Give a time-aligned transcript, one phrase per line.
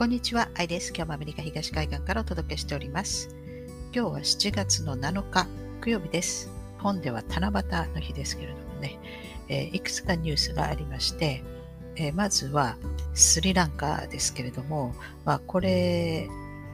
[0.00, 0.94] こんにちは、アイです。
[0.96, 3.36] 今日もアメリカ東海岸からお届けしております。
[3.94, 5.46] 今日は7月の7日、
[5.82, 6.48] 木曜日です。
[6.78, 8.98] 本では七夕の日ですけれどもね、
[9.50, 11.44] えー、いくつかニュースがありまして、
[11.96, 12.78] えー、まずは
[13.12, 14.94] スリランカですけれども、
[15.26, 16.30] まあ、これ、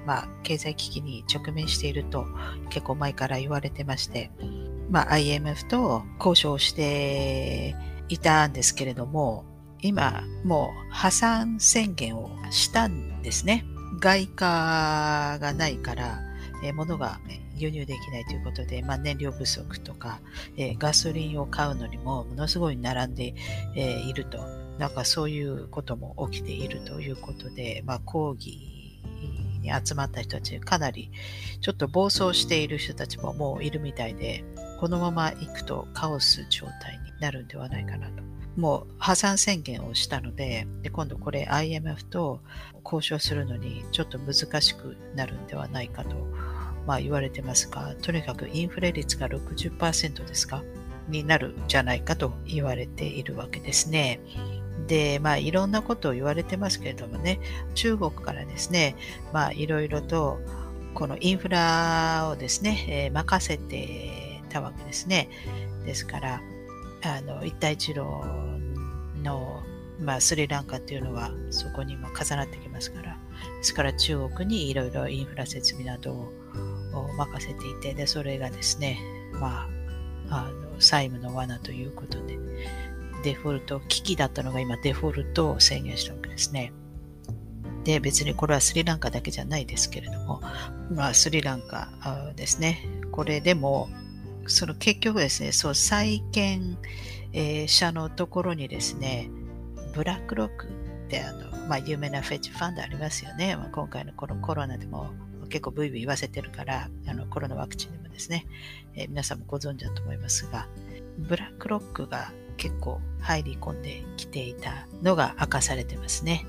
[0.06, 2.28] まあ、経済危機に直面していると
[2.70, 4.30] 結構前から言われてまして、
[4.88, 7.74] まあ、IMF と交渉して
[8.08, 9.44] いたんですけれども、
[9.86, 13.64] 今もう破産宣言をしたんですね。
[14.00, 16.20] 外貨がないから、
[16.62, 17.18] えー、物が
[17.56, 20.20] 輸入できないということで、まあ、燃料不足とか、
[20.56, 23.34] えー、ガソリンを買うのにもものすごい並んで、
[23.74, 24.38] えー、いると。
[24.78, 29.00] なんかそういうことも起きているということで、まあ、抗議
[29.62, 31.10] に集まった人たち、かなり
[31.62, 34.44] ちょっと暴走している人たちももういるみたいで、
[34.78, 38.22] このまま行くとカオス状態になるんではないかなと
[38.56, 42.40] もう破産宣言をしたのでで今度これ IMF と
[42.84, 46.16] 交渉するのにちょっと難しくなるんではないかと、
[46.86, 50.62] まあ、言われてますがとにかくインフレ率が60%ですか
[51.08, 54.20] になるんじゃないかと言われているわけですね。
[54.86, 57.40] で、まあいろんなことを言われてますけれどもね、
[57.74, 58.96] 中国からですね、
[59.32, 60.40] まあいろいろと
[60.94, 65.28] このインフラをですね、えー、任せてたわけですね。
[65.84, 66.40] ですから、
[67.02, 68.00] あの一帯一路
[69.26, 69.62] の、
[70.00, 73.18] まあ、スリランカっていうのはそこにも重なってきますから、
[73.58, 76.32] ですから中国にいろいろインフラ設備などを
[77.16, 78.98] 任せていて、で、それがですね、
[79.32, 79.68] ま
[80.30, 82.38] あ、あの債務の罠ということで、
[83.22, 86.72] デフォルト、危機だったのが今デフォルトを宣言したわけですね。
[87.84, 90.40] で、別にこれはスリランカだけじゃないですけれども、
[90.90, 91.88] まあ、スリランカ
[92.36, 92.84] ですね。
[93.12, 93.88] これでも、
[94.46, 96.78] その結局ですね、そう、債権、
[97.32, 99.30] えー、者のところにですね、
[99.94, 100.70] ブラックロックっ
[101.08, 103.56] てあの、まあ、有名なフェッジファンドありますよね。
[103.56, 105.10] まあ、今回のこのコロナでも
[105.48, 108.46] 結構ブイブイ言わせてるから、あのコロナワクチンでもですね、
[108.94, 110.68] えー、皆さんもご存知だと思いますが、
[111.18, 116.46] ブラックロックが結構入り込んできていたのが明かされてますね。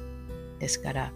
[0.60, 1.12] ですから、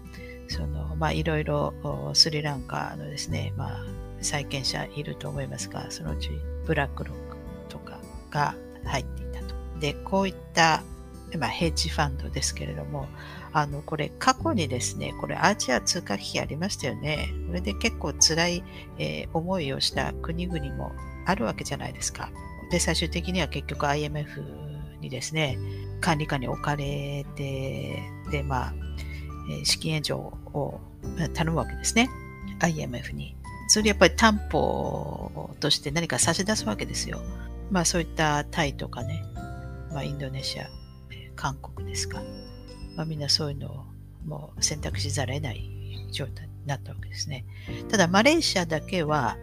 [0.47, 1.73] その、まあ、いろいろ
[2.13, 3.85] スリランカのですね、まあ、
[4.21, 6.29] 債権者いると思いますが、そのうち
[6.71, 7.35] ブラックロック
[7.67, 7.99] とか
[8.29, 8.55] が
[8.85, 9.53] 入っていたと。
[9.81, 10.83] で、こういった、
[11.37, 13.09] まあ、ヘッジファンドですけれども、
[13.51, 17.27] あの、これ過去にですね、これアジア通貨危機ありましたよね。
[17.47, 18.63] これで結構辛い、
[18.97, 20.93] えー、思いをした国々も
[21.25, 22.29] あるわけじゃないですか。
[22.71, 24.41] で、最終的には結局 IMF
[25.01, 25.57] にですね、
[25.99, 28.01] 管理下に置かれて、
[28.31, 28.73] で、まあ、
[29.65, 30.79] 資金援助を
[31.33, 32.09] 頼むわけですね。
[32.61, 33.35] IMF に。
[33.71, 37.21] それやっぱり担保として何か差し出すわけですよ。
[37.69, 39.23] まあそういったタイとかね、
[39.93, 40.67] まあインドネシア、
[41.37, 42.21] 韓国ですか。
[42.97, 43.85] まあみんなそういうのを
[44.25, 45.71] もう選択しざるを得ない
[46.11, 47.45] 状態になったわけですね。
[47.87, 49.37] ただマレーシアだけは、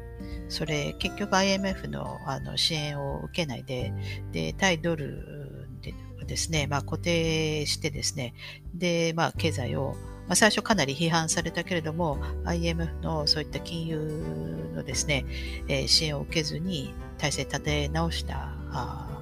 [0.50, 3.94] それ結局 IMF のあの支援を受けないで、
[4.32, 5.94] で、対ドルで
[6.26, 8.34] ですね、まあ固定してですね、
[8.74, 9.96] で、まあ経済を
[10.28, 15.24] まあ、最初かなり批判されたけれども、IMF のそういった金融のですね、
[15.68, 19.20] えー、支援を受けずに体制立て直したあ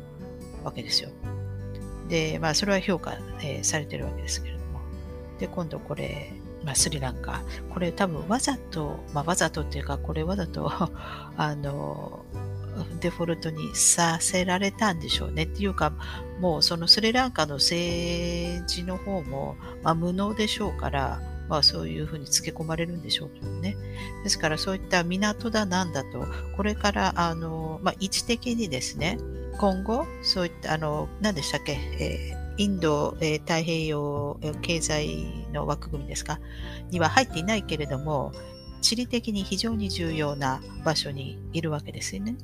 [0.65, 1.11] わけですよ。
[2.09, 4.81] で、まあ、それは評価、えー、されてるわけですけれども。
[5.39, 6.33] で、今度これ、
[6.65, 7.43] まあ、スリランカ。
[7.71, 10.69] これ多分わざと、まあ、わざとっていうか、これわざと
[11.37, 12.25] あの、
[13.01, 15.93] デフォルトにさせられたんでしょうねっていうか、
[16.41, 23.77] もうそのスリランカの政治の方も、まあ、無能でしょうから、まあそういうふうにつけ込まれるんでしょうけどね。
[24.25, 26.27] ですからそういった港だなんだと、
[26.57, 29.19] これからあの、まあ位置的にですね、
[29.59, 36.41] 今後、そういった、あの、何でしたっけ、えーインド、えー、太平洋経済の枠組みですか
[36.91, 38.33] には入っていないけれども、
[38.81, 42.37] 地理的に非常に重要な場所にいるわけですよね。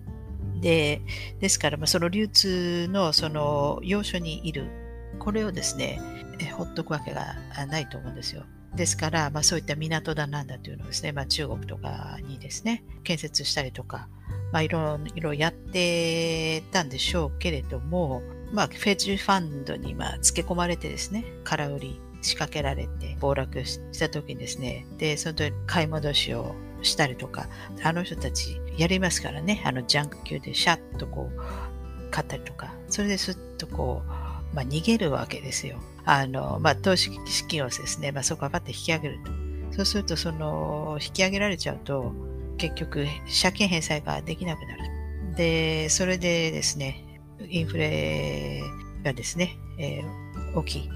[0.62, 1.02] で、
[1.40, 4.70] ですから、まあ、その流通のその要所にいる、
[5.18, 6.00] これをですね、
[6.38, 7.36] えほっとくわけが
[7.66, 8.44] ないと思うんですよ。
[8.74, 14.08] ですから、まあ、そういった港だなんだというのをですね、まあ、中国とかにですね、建設したりとか、
[14.52, 18.22] まあ、いろいろやってたんでしょうけれども、
[18.52, 27.48] まあ、フェッジファンドにまあ付け込まれてですね、空売り仕掛けられて暴落した時にですね、で、その時買い戻しをしたりとか、
[27.82, 35.78] あの人たちやりますからね、あのジャンク級でシャッとこう買ったりとか、それですっとこう、まあ、逃げるわけですよ。
[36.04, 39.30] あの、まあ、投資資金をですね、まあ、そこはパッと引き上げると。
[39.76, 42.12] そうすると、その、引き上げられちゃうと、
[42.58, 43.06] 結局、
[43.42, 45.36] 借金返済ができなくなる。
[45.36, 47.04] で、それでですね、
[47.48, 48.60] インフレ
[49.02, 50.90] がですね、えー、大きい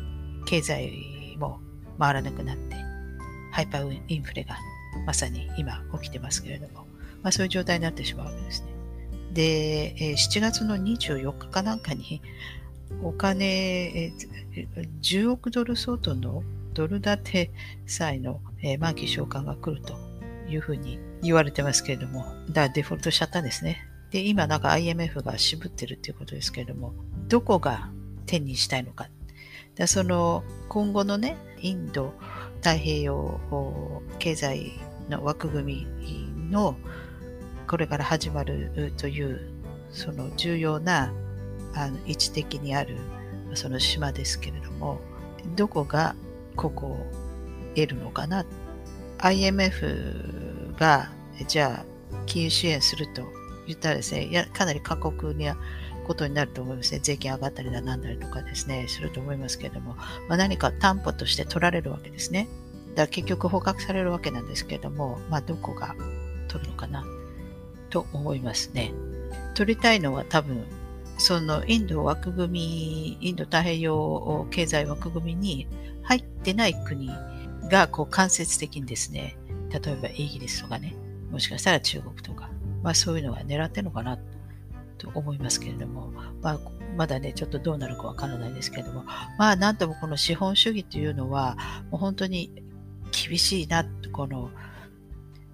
[0.47, 1.61] 経済も
[1.99, 2.77] 回らなくなって、
[3.53, 4.59] ハイパーインフレが
[5.07, 6.86] まさに今起きてますけれども、
[7.23, 8.69] まあ、そういう状態になってしまうわけですね。
[9.33, 12.23] で、え7月の24日かなんかに
[13.03, 14.13] お金、
[15.03, 16.43] 10億ドル相当の
[16.73, 17.51] ドル建て
[17.87, 19.95] 債の、え満期償還が来ると
[20.49, 23.87] いうふうに言われてますけれども、だからデフォルトしちゃったんですね。
[24.11, 26.95] で、今なんか IMF が渋ってるっていうことですけれども、
[27.29, 27.91] どこが
[28.25, 29.09] 手にしたいのか。
[29.75, 32.15] だその今後のね、インド
[32.57, 34.73] 太平洋経済
[35.11, 36.77] の枠組みの
[37.67, 39.49] これから始まるという
[39.91, 41.13] その重要な
[41.75, 42.97] あの位置的にある
[43.55, 45.01] その島ですけれども
[45.57, 46.15] どこが
[46.57, 47.07] ここを
[47.75, 48.45] 得るのかな
[49.19, 51.11] ？IMF が
[51.47, 51.85] じゃあ
[52.27, 53.23] 金融支援すると
[53.67, 55.57] 言ったらですねやかなり過酷な
[56.07, 57.01] ことになると思いますね。
[57.03, 59.97] 税金上がったりだなんだりとかですねすると思いますけれども、
[60.29, 62.49] まあ、何か担保として取られるわけですね。
[62.91, 65.95] だから結局捕獲されるわけなんですけれども、まあ、どこが
[66.49, 67.05] 取るのかな？
[67.91, 68.93] と思いますね。
[69.55, 70.65] 取りたいのは多分、
[71.19, 75.69] そのインド枠組み、インド太平洋経済枠組みに
[76.03, 77.11] 入ってない国
[77.71, 79.37] がこう間接的にですね、
[79.71, 80.95] 例えばイギリスとかね、
[81.31, 82.51] もしかしたら中国とか、
[82.83, 84.19] まあそういうのが狙ってるのかな
[84.99, 86.13] と思いますけれども、
[86.43, 86.61] まあ、
[86.97, 89.05] まだね、ちょっとどうなるかわからないですけれども、
[89.39, 91.57] まあなんともこの資本主義というのは、
[91.91, 92.53] もう本当に
[93.11, 94.51] 厳しいな、この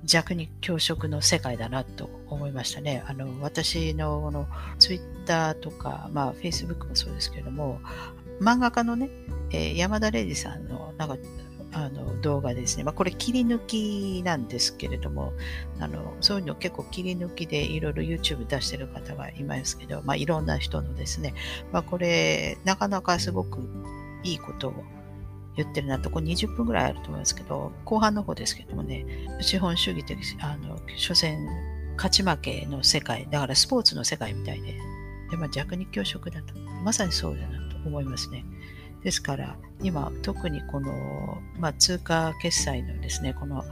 [0.05, 3.05] 弱肉強食の世界だなと思いましたね。
[3.07, 4.47] あの私のこの
[4.79, 7.81] ツイッターとか、まあ、フェイスブックもそうですけども、
[8.41, 9.11] 漫画家のね、
[9.51, 11.17] えー、山田礼二さんのなんか
[11.75, 15.33] あの動画ですね、まあ、これ切り抜きなんですけれども、
[15.81, 21.35] あのそういうの結構切り抜きでいろいろ YouTube 出してる方がいますけど、まあ、いろんな人のですね、
[21.73, 23.61] まあ、これなかなかすごく
[24.23, 24.75] いいことを
[25.57, 29.05] 言ってるなと、こ20分ぐらいあると思いますけど、後半の方ですけどもね、
[29.41, 31.39] 資本主義的、あの、所詮、
[31.97, 34.79] 勝ち負けの世界、だからスポーツの世界みたいで、
[35.31, 36.55] でまあ、弱肉強食だと、
[36.85, 38.45] まさにそうだなと思いますね。
[39.03, 43.65] ですから、今、特にこの、まあ、通貨決済のですね、この、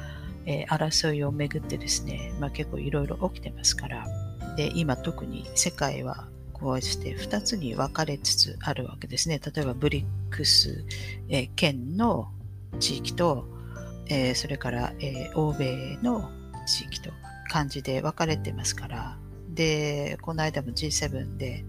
[0.46, 4.06] えー、争いをめぐってですね、まあ、結構いろいろ起きてますから、
[4.56, 6.28] で、今特に世界は
[6.60, 9.40] こうして2つに分かれつつあるわけですね。
[9.44, 10.84] 例えばブリックス、
[11.28, 12.28] えー、圏の
[12.78, 13.46] 地域と、
[14.06, 16.30] えー、それから、えー、欧米の
[16.66, 17.10] 地域と
[17.50, 19.16] 感じで分かれてますから、
[19.48, 21.64] で、この間も G7 で、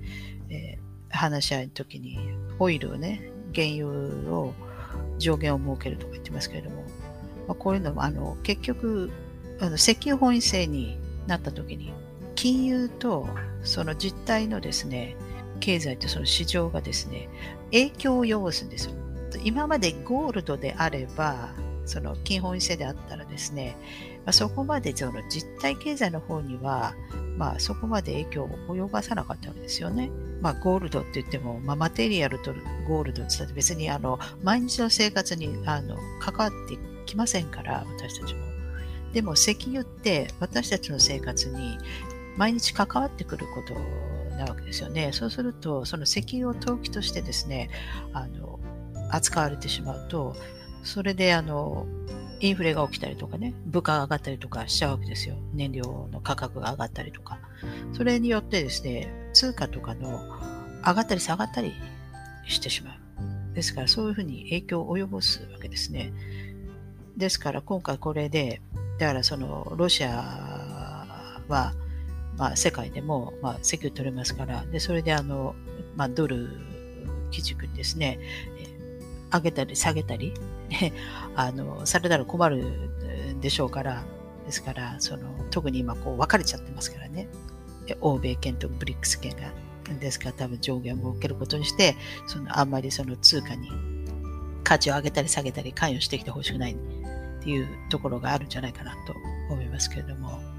[0.49, 2.19] えー、話し合いの時に
[2.59, 3.88] オイルをね、原油
[4.31, 4.53] を
[5.17, 6.83] 上限を設けるとか言ってますけれども、
[7.47, 9.11] まあ、こういうのもあの結局
[9.59, 10.97] あの石油本位制に
[11.27, 11.93] なった時に
[12.41, 13.29] 金融と
[13.61, 15.15] その実態のですね、
[15.59, 17.29] 経済とその市場がですね、
[17.65, 18.95] 影響を及ぼすんですよ。
[19.43, 21.49] 今までゴールドであれば、
[21.85, 23.77] その金本位制であったらですね、
[24.25, 26.95] まあ、そこまでその実体経済の方には、
[27.38, 30.09] まあ、そこまで影響を及ばさなかったわけですよね。
[30.41, 32.55] まあ、ゴールドって言っても、まあ、マテリアルと
[32.88, 38.41] ゴールドって言ったって別にあの毎日の生活にあの関わってきませんから、私たちも。
[39.13, 41.77] でも石油って私たちの生活に
[42.38, 43.74] 毎日関わってくること
[44.38, 45.12] なわけですよね。
[45.13, 47.69] そうすると、その石油を投機としてですね、
[48.13, 48.60] あの
[49.10, 50.36] 扱われてしまうと、
[50.84, 51.86] それであの
[52.39, 55.36] インフレが起きたりとかね、物価が上がったりとかしちゃうわけですよ。
[55.53, 57.39] 燃料の価格が上がったりとか。
[57.94, 60.20] それによってですね、通貨とかの
[60.84, 61.74] 上がったり下がったり
[62.48, 63.53] してしまう。
[63.53, 66.13] ですから、そういうふうに影響を及ぼすわけですね。
[67.15, 68.62] ですから、今回これで、
[68.98, 71.74] だからそのロシアは、
[72.41, 75.53] まあ、世界でも、まあ、石油取れますから、でそれであの、
[75.95, 76.50] まあ、ドル
[77.29, 78.17] 基軸ですね、
[79.31, 80.33] 上げたり下げたり
[81.36, 82.89] あのされたら困る
[83.41, 84.03] でしょうから、
[84.48, 87.27] ですから、その特に今こう分かれちゃってますからね、
[88.01, 89.53] 欧米圏とブリックス圏が。
[90.00, 91.95] ですから多分上限を設けることにして、
[92.25, 93.69] そのあんまりその通貨に
[94.63, 96.75] 価値を上げたり下げたり関与してきてほしくないっ
[97.43, 99.13] ていうところがあるんじゃないかなと
[99.53, 100.50] 思いますけれども。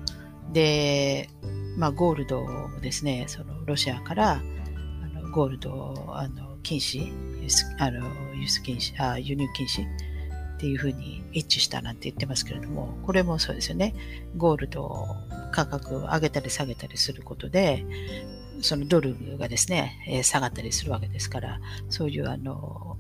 [0.53, 1.29] で、
[1.77, 7.11] まあ、ゴールドもですね、そのロシアからあのゴールドあの禁止、
[7.43, 13.95] 輸出あの輸出禁止あ、輸入禁止っていうふうに一致したなんて言ってますけれども、これもそうですよね。
[14.37, 15.07] ゴールド
[15.51, 17.85] 価格を上げたり下げたりすることで、
[18.61, 22.97] そのドルがですね、え下がったりするわけですから、そういうあの、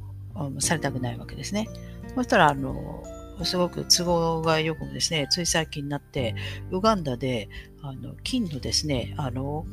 [0.59, 1.69] されたくないわけですね。
[2.15, 3.05] そしたら、あの、
[3.45, 6.35] すごく都合がよくですね、つい最近になって、
[6.71, 7.49] ウガンダで
[7.83, 9.67] あの金のですね、あの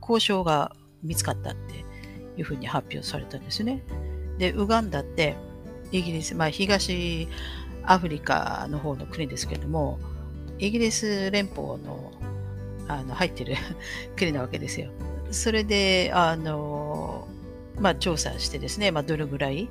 [0.00, 1.84] 交渉が見つかったって
[2.36, 3.82] いうふうに発表されたんですね。
[4.38, 5.36] で、ウガンダって
[5.92, 7.28] イギリス、まあ、東
[7.84, 9.98] アフリカの方の国ですけれども、
[10.58, 12.12] イギリス連邦の
[12.88, 13.54] あの入ってる
[14.16, 14.90] 国なわけですよ。
[15.30, 17.28] それで、あの、
[17.78, 19.68] まあ、調査してですね、まあ、どれぐらい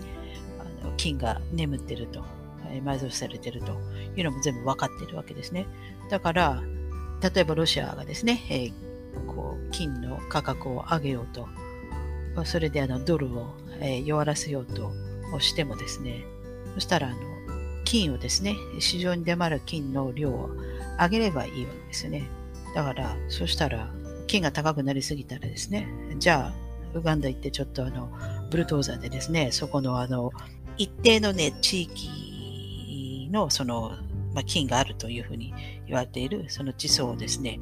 [0.57, 2.23] あの金が眠ってると、
[2.69, 3.73] 埋蔵されてると
[4.15, 5.67] いうのも全部分かってるわけですね。
[6.09, 6.63] だから、
[7.21, 8.73] 例えばロシアがですね、えー、
[9.27, 11.47] こう金の価格を上げようと、
[12.45, 13.47] それであのドルを、
[13.81, 14.91] えー、弱らせようと
[15.39, 16.23] してもですね、
[16.75, 17.17] そしたらあの
[17.85, 20.49] 金をですね、市場に出回る金の量を
[20.99, 22.29] 上げればいいわけですよね。
[22.75, 23.91] だから、そしたら
[24.27, 25.87] 金が高くなりすぎたらですね、
[26.19, 28.11] じゃあ、ウガンダ行ってちょっとあの、
[28.49, 30.31] ブルトーザーでですね、そこのあの、
[30.77, 32.28] 一定のね、地域
[33.29, 33.91] のその、
[34.33, 35.53] まあ、金があるというふうに
[35.87, 37.59] 言われているその地層をですね、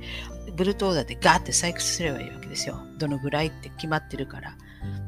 [0.56, 2.80] ブルトーザーでガーって採掘すればいいわけですよ。
[2.98, 4.56] どのぐらいって決まってるから。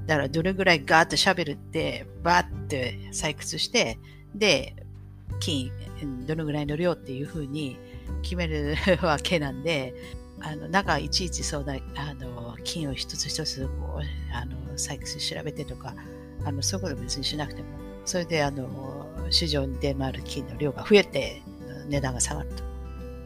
[0.05, 3.99] だからどれぐらいガーッとシャベルってバーって採掘して、
[4.35, 4.75] で、
[5.39, 5.71] 金、
[6.27, 7.77] どのぐらいの量っていうふうに
[8.21, 9.93] 決めるわけなんで、
[10.41, 15.93] あの、中いちいちそうだ、あの、金を一つ一つこう、あの、採掘調べてとか、
[16.45, 17.67] あの、そういうこと別にしなくても、
[18.05, 18.98] それで、あの、
[19.29, 21.41] 市場に出回る金の量が増えて、
[21.87, 22.49] 値段が下がる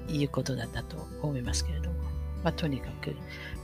[0.07, 1.95] ということだったと思いますけれども、
[2.43, 3.15] まあ、とにかく、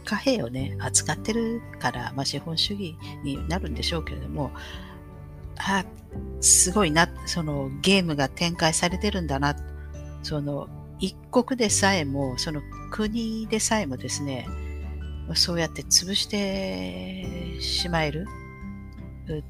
[0.06, 4.52] 貨幣をね、扱ってるから、まあ、資本主義になるんでしょうけれども、
[5.58, 5.86] あ、
[6.42, 9.56] すごいな、そのゲームが展開されてるんだな、
[10.24, 10.68] その
[11.00, 14.48] 一国でさえも、その国でさえもですね、
[15.36, 18.26] そうやって潰してしまえる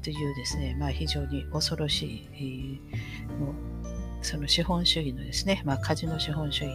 [0.02, 2.80] というですね、まあ非常に恐ろしい、
[3.38, 3.54] もう
[4.22, 6.74] その資本主義のですね、まあカジノ資本主義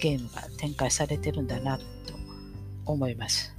[0.00, 1.84] ゲームが展開されてるんだなと
[2.84, 3.56] 思います。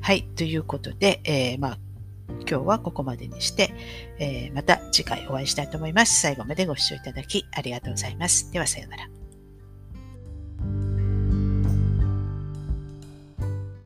[0.00, 1.78] はい、ということで、えー、まあ
[2.28, 3.72] 今日はここまでにして、
[4.18, 6.20] えー、また次回お会いしたいと思います。
[6.20, 8.50] 最後までご視聴いただきありがとうございます。
[8.52, 9.19] ではさようなら。